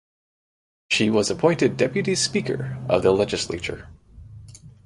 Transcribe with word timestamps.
She 0.89 1.11
was 1.11 1.29
appointed 1.29 1.77
deputy 1.77 2.15
speaker 2.15 2.83
of 2.89 3.03
the 3.03 3.11
legislature. 3.11 3.87